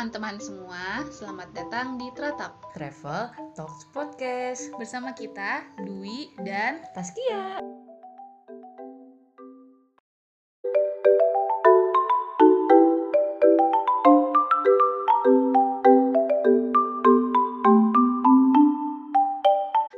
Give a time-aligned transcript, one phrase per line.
[0.00, 7.60] teman-teman semua, selamat datang di Tratap Travel Talks Podcast bersama kita Dwi dan Taskia.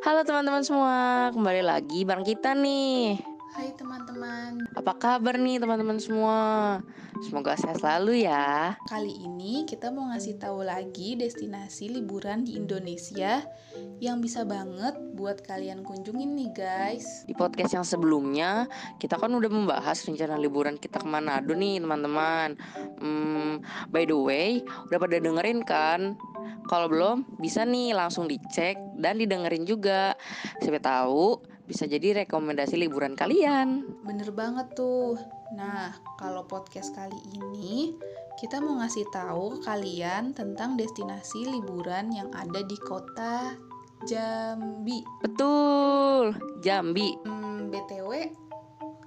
[0.02, 3.22] Halo teman-teman semua, kembali lagi bareng kita nih.
[3.54, 4.66] Hai teman-teman.
[4.74, 6.82] Apa kabar nih teman-teman semua?
[7.22, 8.74] Semoga sehat selalu ya.
[8.90, 13.46] Kali ini kita mau ngasih tahu lagi destinasi liburan di Indonesia
[14.02, 17.22] yang bisa banget buat kalian kunjungin nih guys.
[17.22, 18.66] Di podcast yang sebelumnya
[18.98, 22.58] kita kan udah membahas rencana liburan kita ke Manado nih teman-teman.
[22.98, 23.62] Hmm,
[23.94, 24.58] by the way,
[24.90, 26.18] udah pada dengerin kan?
[26.66, 30.18] Kalau belum, bisa nih langsung dicek dan didengerin juga.
[30.58, 33.88] Siapa tahu bisa jadi rekomendasi liburan kalian.
[34.04, 35.16] Bener banget tuh.
[35.56, 37.96] Nah, kalau podcast kali ini
[38.36, 43.56] kita mau ngasih tahu ke kalian tentang destinasi liburan yang ada di kota
[44.04, 45.00] Jambi.
[45.24, 47.16] Betul, Jambi.
[47.24, 48.28] Hmm, BTW,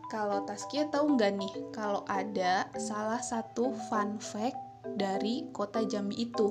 [0.09, 4.57] kalau Taskia tahu nggak nih kalau ada salah satu fun fact
[4.97, 6.49] dari kota Jambi itu?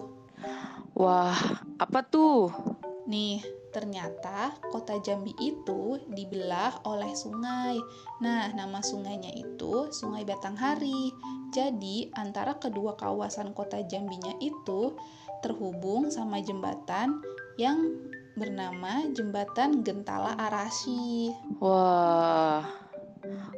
[0.94, 1.34] Wah,
[1.82, 2.54] apa tuh?
[3.10, 3.42] Nih,
[3.74, 7.74] ternyata kota Jambi itu dibelah oleh sungai.
[8.22, 11.10] Nah, nama sungainya itu Sungai Batanghari.
[11.50, 14.94] Jadi, antara kedua kawasan kota Jambinya itu
[15.42, 17.18] terhubung sama jembatan
[17.58, 17.82] yang
[18.38, 21.34] bernama Jembatan Gentala Arasi.
[21.58, 22.66] Wah,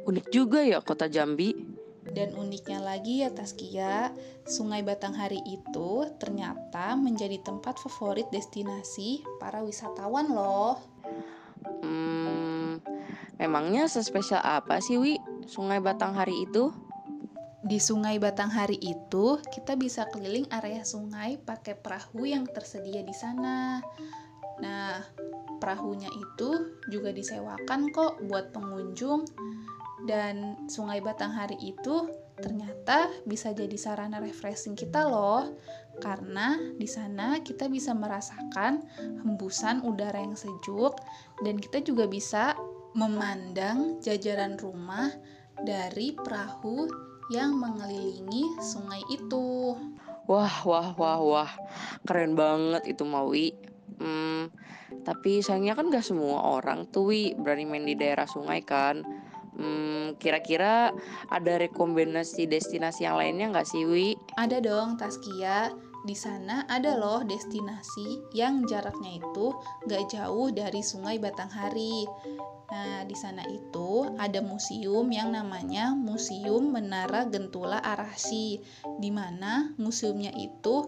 [0.05, 1.76] unik juga ya kota Jambi.
[2.17, 4.09] Dan uniknya lagi ya Taskia,
[4.49, 10.81] Sungai Batanghari itu ternyata menjadi tempat favorit destinasi para wisatawan loh.
[11.85, 12.81] Hmm,
[13.37, 16.73] memangnya sespesial apa sih Wi Sungai Batanghari itu?
[17.61, 23.77] Di Sungai Batanghari itu kita bisa keliling area sungai pakai perahu yang tersedia di sana.
[24.57, 25.05] Nah,
[25.61, 29.21] perahunya itu juga disewakan kok buat pengunjung
[30.07, 32.07] dan Sungai Batanghari itu
[32.39, 35.53] ternyata bisa jadi sarana refreshing kita loh.
[35.99, 38.85] Karena di sana kita bisa merasakan
[39.25, 40.95] hembusan udara yang sejuk
[41.43, 42.55] dan kita juga bisa
[42.95, 45.11] memandang jajaran rumah
[45.61, 46.87] dari perahu
[47.33, 49.75] yang mengelilingi sungai itu.
[50.27, 51.51] Wah, wah, wah, wah.
[52.07, 53.51] Keren banget itu Maui.
[53.97, 54.53] Hmm,
[55.01, 59.01] tapi sayangnya kan gak semua orang tuh berani main di daerah sungai kan.
[59.57, 60.93] Hmm, kira-kira
[61.33, 64.13] ada rekomendasi destinasi yang lainnya nggak sih, Wi?
[64.37, 65.73] Ada dong, Taskia.
[66.05, 69.51] Di sana ada loh destinasi yang jaraknya itu
[69.89, 72.05] nggak jauh dari Sungai Batanghari.
[72.67, 78.59] Nah, di sana itu ada museum yang namanya Museum Menara Gentula Arasi,
[78.99, 80.85] di mana museumnya itu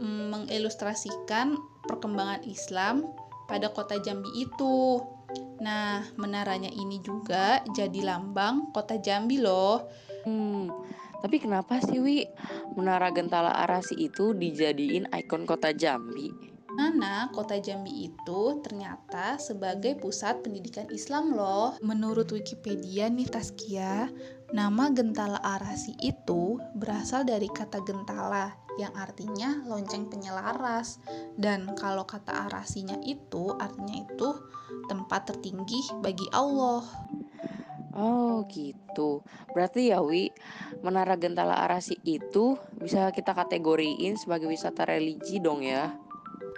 [0.00, 1.56] mm, mengilustrasikan
[1.88, 3.08] perkembangan Islam
[3.48, 5.00] pada kota Jambi itu.
[5.62, 9.86] Nah, menaranya ini juga jadi lambang kota Jambi loh.
[10.26, 10.70] Hmm,
[11.22, 12.26] tapi kenapa sih Wi
[12.74, 16.52] Menara Gentala Arasi itu dijadiin ikon kota Jambi?
[16.72, 21.76] Nana, kota Jambi itu ternyata sebagai pusat pendidikan Islam loh.
[21.84, 24.08] Menurut Wikipedia nih Taskia,
[24.52, 31.00] nama Gentala Arasi itu berasal dari kata gentala yang artinya lonceng penyelaras.
[31.36, 34.28] Dan kalau kata arasinya itu artinya itu
[34.88, 36.84] tempat tertinggi bagi Allah.
[37.92, 39.20] Oh gitu.
[39.52, 40.32] Berarti ya Wi,
[40.80, 45.92] Menara Gentala Arasi itu bisa kita kategoriin sebagai wisata religi dong ya?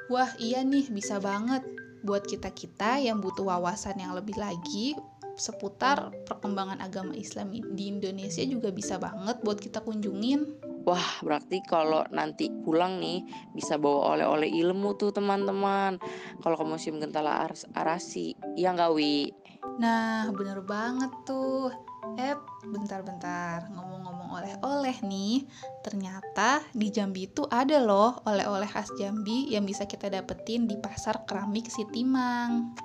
[0.07, 1.67] Wah iya nih bisa banget
[2.07, 4.93] buat kita-kita yang butuh wawasan yang lebih lagi
[5.35, 10.47] seputar perkembangan agama Islam di Indonesia juga bisa banget buat kita kunjungin.
[10.85, 13.25] Wah, berarti kalau nanti pulang nih
[13.57, 15.97] bisa bawa oleh-oleh ilmu tuh teman-teman.
[16.45, 19.33] Kalau ke Museum Gentala Aras Arasi, ya nggak Wi?
[19.81, 21.73] Nah, bener banget tuh.
[22.21, 22.37] Eh,
[22.69, 23.73] bentar-bentar.
[23.73, 25.49] Ngomong-ngomong oleh-oleh nih,
[25.81, 31.25] ternyata di Jambi itu ada loh oleh-oleh khas Jambi yang bisa kita dapetin di pasar
[31.25, 32.77] keramik Sitimang.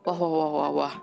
[0.00, 0.94] Wah, wah, wah, wah, wah,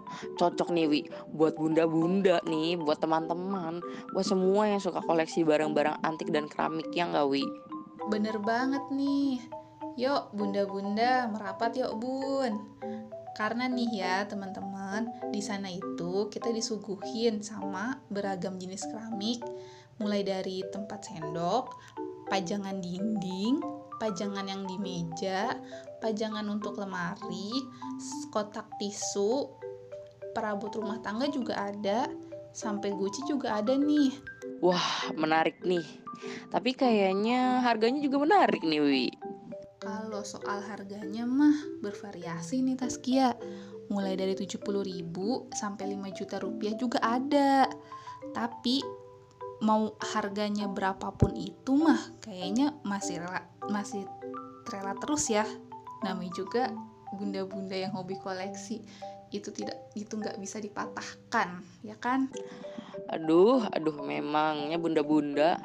[0.41, 3.77] cocok nih Wi buat bunda-bunda nih, buat teman-teman,
[4.09, 7.45] buat semua yang suka koleksi barang-barang antik dan keramik ya nggak Wi?
[8.09, 9.38] Bener banget nih.
[10.01, 12.57] Yuk, bunda-bunda merapat yuk bun.
[13.38, 19.45] Karena nih ya teman-teman, di sana itu kita disuguhin sama beragam jenis keramik,
[20.01, 21.69] mulai dari tempat sendok,
[22.33, 23.61] pajangan dinding,
[24.01, 25.53] pajangan yang di meja,
[26.01, 27.65] pajangan untuk lemari,
[28.29, 29.50] kotak tisu,
[30.33, 32.09] perabot rumah tangga juga ada,
[32.53, 34.13] sampai guci juga ada nih.
[34.65, 35.85] Wah, menarik nih.
[36.50, 39.07] Tapi kayaknya harganya juga menarik nih Wi.
[39.77, 41.53] Kalau soal harganya mah
[41.85, 43.38] bervariasi nih Taskia.
[43.88, 44.65] Mulai dari 70.000
[45.53, 47.69] sampai 5 juta rupiah juga ada.
[48.33, 48.81] Tapi
[49.62, 54.03] mau harganya berapapun itu mah kayaknya masih rela, masih
[54.74, 55.45] rela terus ya.
[56.01, 56.63] Namanya juga
[57.17, 58.85] bunda-bunda yang hobi koleksi
[59.33, 62.31] itu tidak itu nggak bisa dipatahkan ya kan
[63.07, 65.61] Aduh, aduh memangnya bunda-bunda.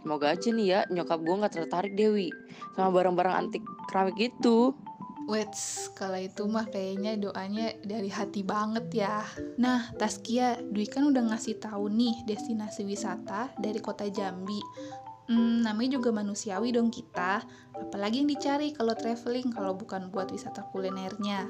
[0.00, 2.32] Semoga aja nih ya nyokap gue nggak tertarik Dewi
[2.72, 4.74] sama barang-barang antik keramik gitu.
[5.30, 9.22] Wets, kalau itu mah kayaknya doanya dari hati banget ya.
[9.62, 14.58] Nah, Taskia, Dwi kan udah ngasih tahu nih destinasi wisata dari kota Jambi.
[15.30, 17.38] Hmm, namanya juga manusiawi dong kita.
[17.78, 21.46] Apalagi yang dicari kalau traveling kalau bukan buat wisata kulinernya.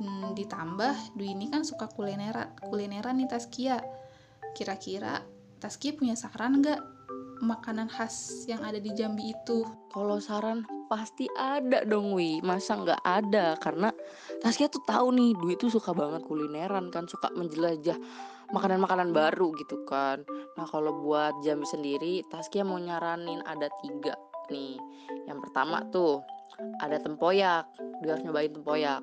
[0.00, 3.84] Hmm, ditambah Dwi ini kan suka kulineran, kulineran nih Taskia.
[4.56, 5.20] Kira-kira
[5.60, 6.80] Taskia punya saran nggak
[7.44, 9.60] makanan khas yang ada di Jambi itu?
[9.92, 13.90] Kalau saran pasti ada dong Wi Masa nggak ada Karena
[14.38, 17.98] Taskia tuh tahu nih Dwi tuh suka banget kulineran kan Suka menjelajah
[18.50, 20.22] makanan-makanan baru gitu kan.
[20.54, 24.14] Nah kalau buat Jambi sendiri Taskia mau nyaranin ada tiga
[24.50, 24.78] nih.
[25.26, 26.22] Yang pertama tuh
[26.80, 27.68] ada tempoyak
[28.02, 29.02] Dia harus nyobain tempoyak.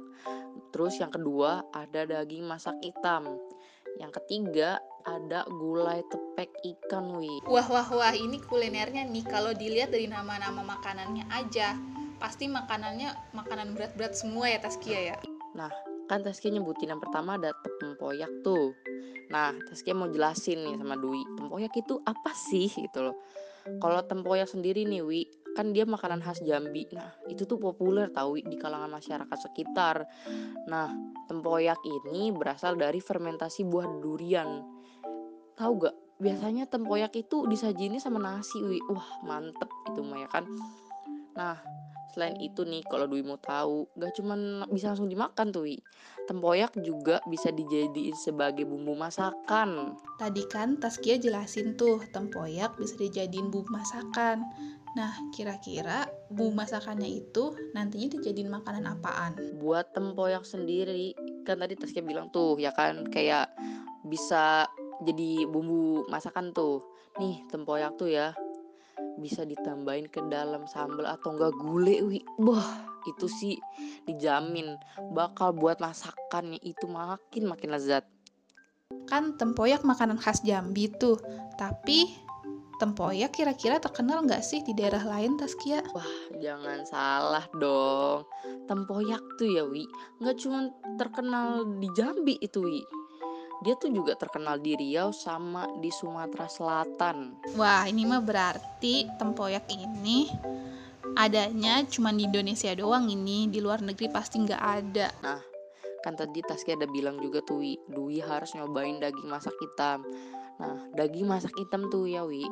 [0.73, 3.37] Terus yang kedua ada daging masak hitam.
[4.01, 9.25] Yang ketiga ada gulai tepek ikan wi Wah wah wah ini kulinernya nih.
[9.27, 11.75] Kalau dilihat dari nama-nama makanannya aja
[12.17, 15.15] pasti makanannya makanan berat-berat semua ya Taskia ya.
[15.53, 15.69] Nah
[16.09, 18.75] kan Taskia nyebutin yang pertama ada tempoyak tuh
[19.31, 23.17] Nah Taskia mau jelasin nih sama Dwi Tempoyak itu apa sih gitu loh
[23.79, 25.23] Kalau tempoyak sendiri nih Wi
[25.53, 26.89] kan dia makanan khas Jambi.
[26.91, 30.03] Nah, itu tuh populer tahu di kalangan masyarakat sekitar.
[30.67, 30.89] Nah,
[31.29, 34.65] tempoyak ini berasal dari fermentasi buah durian.
[35.53, 35.95] Tahu gak?
[36.17, 38.81] Biasanya tempoyak itu disajiinnya sama nasi, wi.
[38.89, 40.45] Wah, mantep itu mah ya kan.
[41.37, 41.57] Nah,
[42.13, 45.81] selain itu nih, kalau Dwi mau tahu, gak cuman bisa langsung dimakan tuh, wi.
[46.29, 49.97] Tempoyak juga bisa dijadiin sebagai bumbu masakan.
[50.21, 54.45] Tadi kan Taskia jelasin tuh, tempoyak bisa dijadiin bumbu masakan.
[54.93, 59.33] Nah, kira-kira bumbu masakannya itu nantinya dijadiin makanan apaan?
[59.57, 63.49] Buat tempoyak sendiri, kan tadi Taskia bilang tuh, ya kan, kayak
[64.05, 64.69] bisa
[65.01, 66.85] jadi bumbu masakan tuh.
[67.17, 68.37] Nih, tempoyak tuh ya
[69.19, 72.19] bisa ditambahin ke dalam sambal atau enggak gulai, wi.
[72.41, 73.55] Wah, itu sih
[74.09, 74.77] dijamin
[75.13, 78.05] bakal buat masakannya itu makin makin lezat.
[79.09, 81.17] Kan tempoyak makanan khas Jambi tuh,
[81.57, 82.23] tapi
[82.83, 85.79] tempoyak kira-kira terkenal nggak sih di daerah lain Taskia?
[85.93, 88.27] Wah jangan salah dong
[88.67, 89.87] Tempoyak tuh ya Wi
[90.19, 90.67] Nggak cuma
[90.99, 92.83] terkenal di Jambi itu Wi
[93.63, 99.65] Dia tuh juga terkenal di Riau sama di Sumatera Selatan Wah ini mah berarti tempoyak
[99.71, 100.27] ini
[101.15, 105.41] adanya cuma di Indonesia doang ini Di luar negeri pasti nggak ada Nah
[106.03, 110.03] kan tadi Taskia ada bilang juga tuh Wi Dwi harus nyobain daging masak hitam
[110.61, 112.45] Nah, daging masak hitam tuh ya Wi,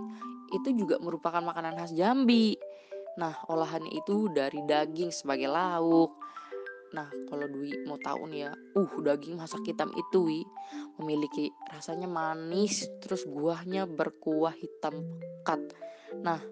[0.52, 2.58] itu juga merupakan makanan khas Jambi.
[3.20, 6.16] Nah, olahannya itu dari daging sebagai lauk.
[6.92, 10.42] Nah, kalau Dwi mau tahu nih ya, uh daging masak hitam itu Wi
[11.00, 15.00] memiliki rasanya manis, terus buahnya berkuah hitam
[15.42, 15.62] pekat.
[16.20, 16.44] Nah,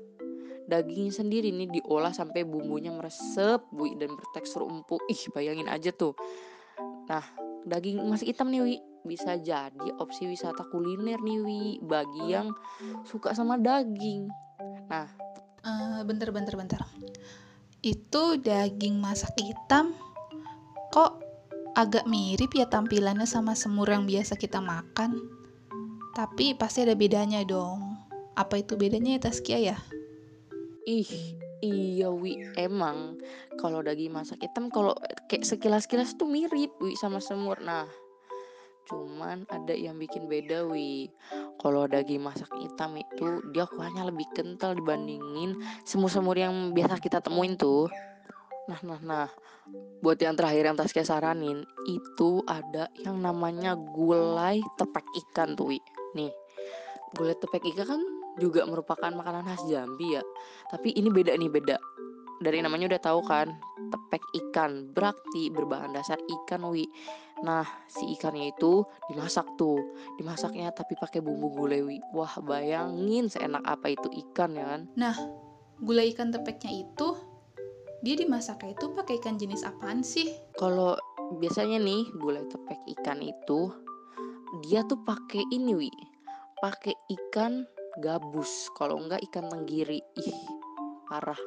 [0.71, 5.03] daging sendiri nih diolah sampai bumbunya meresep, Wi dan bertekstur empuk.
[5.11, 6.15] Ih, bayangin aja tuh.
[7.11, 7.25] Nah,
[7.67, 12.55] daging masak hitam nih Wi bisa jadi opsi wisata kuliner nih Wi bagi yang
[13.03, 14.31] suka sama daging.
[14.87, 15.07] Nah,
[15.67, 16.81] uh, bentar bentar bentar.
[17.79, 19.95] Itu daging masak hitam
[20.89, 21.21] kok
[21.77, 25.15] agak mirip ya tampilannya sama semur yang biasa kita makan.
[26.17, 27.95] Tapi pasti ada bedanya dong.
[28.35, 29.77] Apa itu bedanya ya Taskia ya?
[30.87, 33.19] Ih, iya Wi, emang
[33.59, 34.95] kalau daging masak hitam kalau
[35.29, 37.61] kayak sekilas-kilas tuh mirip Wi sama semur.
[37.61, 37.85] Nah,
[38.89, 41.13] Cuman ada yang bikin beda wi
[41.61, 47.53] Kalau daging masak hitam itu dia kuahnya lebih kental dibandingin semur-semur yang biasa kita temuin
[47.53, 47.85] tuh
[48.69, 49.29] Nah nah nah.
[50.05, 55.77] Buat yang terakhir yang Taskia saranin Itu ada yang namanya gulai tepek ikan tuh
[56.17, 56.33] Nih
[57.13, 58.01] Gulai tepek ikan kan
[58.39, 60.23] juga merupakan makanan khas Jambi ya.
[60.71, 61.77] Tapi ini beda nih beda.
[62.39, 63.51] Dari namanya udah tahu kan
[63.91, 64.95] tepek ikan.
[64.95, 66.87] Berakti berbahan dasar ikan wi.
[67.43, 69.83] Nah si ikannya itu dimasak tuh.
[70.15, 71.97] Dimasaknya tapi pakai bumbu gulai wi.
[72.15, 74.81] Wah bayangin seenak apa itu ikan ya kan?
[74.95, 75.15] Nah
[75.83, 77.19] gulai ikan tepeknya itu
[77.99, 80.31] dia dimasaknya itu pakai ikan jenis apaan sih?
[80.55, 80.95] Kalau
[81.39, 83.69] biasanya nih gulai tepek ikan itu
[84.65, 85.91] dia tuh pakai ini wi.
[86.59, 87.67] Pakai ikan
[88.01, 88.71] gabus.
[88.75, 89.99] Kalau enggak ikan tenggiri.
[90.19, 90.39] Ih
[91.07, 91.37] parah.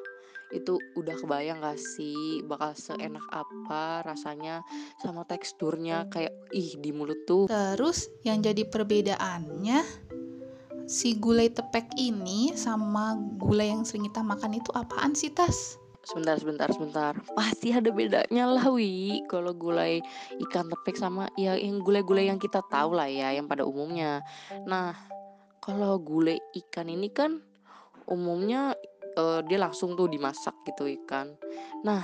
[0.53, 4.61] Itu udah kebayang gak sih bakal seenak apa rasanya
[5.01, 6.13] sama teksturnya?
[6.13, 7.49] Kayak ih di mulut tuh.
[7.49, 9.81] Terus yang jadi perbedaannya
[10.85, 15.82] si gulai tepek ini sama gulai yang sering kita makan itu apaan sih Tas?
[16.03, 17.13] Sebentar sebentar sebentar.
[17.35, 19.23] Pasti ada bedanya lah wi.
[19.31, 20.03] Kalau gulai
[20.49, 24.23] ikan tepek sama ya yang gulai-gulai yang kita tahu lah ya yang pada umumnya.
[24.67, 24.95] Nah
[25.63, 27.39] kalau gulai ikan ini kan
[28.11, 28.75] umumnya
[29.15, 31.39] eh, dia langsung tuh dimasak gitu ikan.
[31.87, 32.03] Nah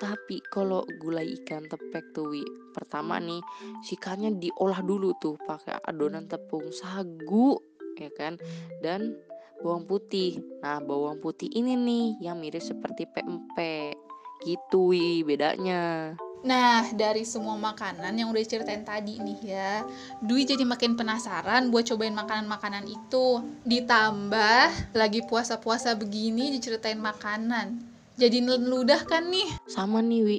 [0.00, 3.44] tapi kalau gulai ikan tepek tuh wi pertama nih
[3.84, 7.56] si ikannya diolah dulu tuh pakai adonan tepung sagu
[8.00, 8.40] ya kan?
[8.80, 9.16] Dan
[9.60, 10.40] bawang putih.
[10.64, 13.96] Nah, bawang putih ini nih yang mirip seperti pempek.
[14.44, 16.16] Gitu wi bedanya.
[16.40, 19.84] Nah, dari semua makanan yang udah diceritain tadi nih ya,
[20.24, 23.44] Dwi jadi makin penasaran buat cobain makanan-makanan itu.
[23.68, 27.84] Ditambah lagi puasa-puasa begini diceritain makanan.
[28.16, 29.60] Jadi ludah kan nih.
[29.68, 30.38] Sama nih wi,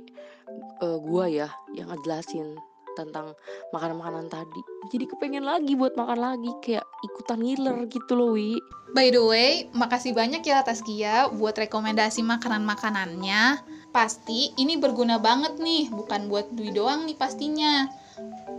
[0.82, 2.58] Eh, gua ya yang ngejelasin
[2.98, 3.34] tentang
[3.72, 4.62] makanan-makanan tadi.
[4.92, 8.60] Jadi kepengen lagi buat makan lagi kayak ikutan ngiler gitu loh wi.
[8.92, 13.64] By the way, makasih banyak ya atas Kia buat rekomendasi makanan-makanannya.
[13.96, 17.88] Pasti ini berguna banget nih, bukan buat Dwi doang nih pastinya.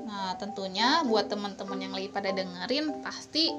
[0.08, 3.52] Nah, tentunya buat teman-teman yang lagi pada dengerin, pasti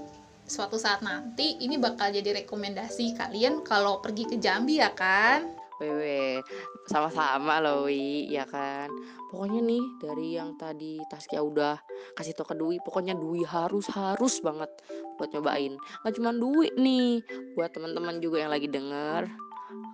[0.44, 5.63] suatu saat nanti ini bakal jadi rekomendasi kalian kalau pergi ke Jambi ya kan?
[5.84, 6.40] Wewe,
[6.88, 8.88] sama-sama loh Wi, ya kan.
[9.28, 11.76] Pokoknya nih dari yang tadi Taskia udah
[12.16, 14.72] kasih tau ke Dwi, pokoknya Dwi harus harus banget
[15.20, 15.76] buat nyobain.
[16.08, 17.20] Gak cuma Dwi nih,
[17.60, 19.28] buat teman-teman juga yang lagi denger,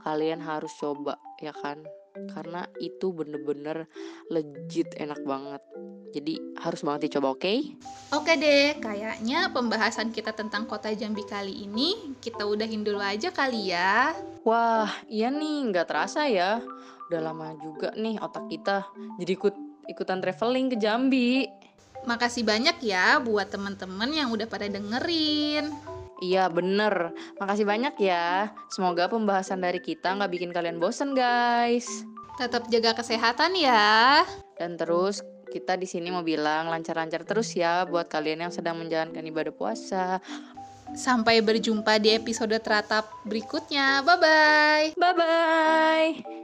[0.06, 1.82] kalian harus coba ya kan.
[2.34, 3.86] Karena itu bener-bener
[4.34, 5.62] legit enak banget.
[6.10, 7.54] Jadi harus banget dicoba, oke?
[8.10, 13.70] Oke deh, kayaknya pembahasan kita tentang kota Jambi kali ini kita udahin dulu aja kali
[13.70, 14.18] ya.
[14.42, 16.66] Wah, iya nih, nggak terasa ya.
[17.10, 18.86] Udah lama juga nih otak kita
[19.18, 19.56] jadi ikut
[19.90, 21.50] ikutan traveling ke Jambi.
[22.06, 25.74] Makasih banyak ya buat teman-teman yang udah pada dengerin.
[26.20, 28.52] Iya bener, makasih banyak ya.
[28.68, 31.88] Semoga pembahasan dari kita nggak bikin kalian bosen guys.
[32.36, 34.28] Tetap jaga kesehatan ya.
[34.60, 39.24] Dan terus kita di sini mau bilang lancar-lancar terus ya buat kalian yang sedang menjalankan
[39.24, 40.20] ibadah puasa.
[40.92, 44.04] Sampai berjumpa di episode teratap berikutnya.
[44.04, 44.86] Bye bye.
[45.00, 46.39] Bye bye.